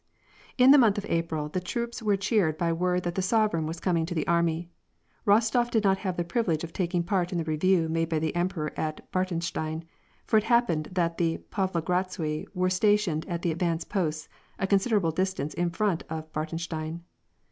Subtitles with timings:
[0.57, 3.79] In the month of April, the troops were cheered by word that the sovereign was
[3.79, 4.67] coming to the army.
[5.27, 8.35] Rostof did not have the privilege of taking part in the review made by the
[8.35, 9.83] emperor at Bartenstein,
[10.25, 14.27] for it happened that the Pavlogradsui wero stationed at the advanced posts,
[14.57, 17.03] a considerable distance in front of Bartenstein.